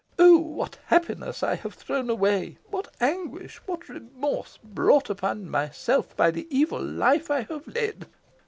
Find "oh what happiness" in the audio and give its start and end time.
0.17-1.43